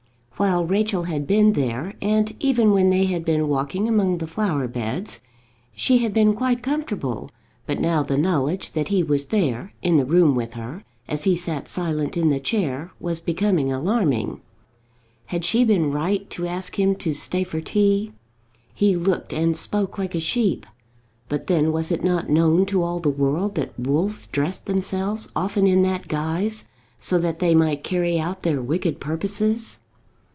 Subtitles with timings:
[0.37, 4.67] While Rachel had been there, and even when they had been walking among the flower
[4.67, 5.21] beds,
[5.75, 7.29] she had been quite comfortable;
[7.67, 11.35] but now the knowledge that he was there, in the room with her, as he
[11.35, 14.41] sat silent in the chair, was becoming alarming.
[15.27, 18.11] Had she been right to ask him to stay for tea?
[18.73, 20.65] He looked and spoke like a sheep;
[21.29, 25.67] but then, was it not known to all the world that wolves dressed themselves often
[25.67, 29.81] in that guise, so that they might carry out their wicked purposes?